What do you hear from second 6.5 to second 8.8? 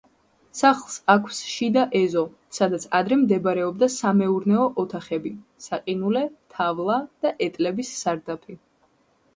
თავლა და ეტლების სარდაფი.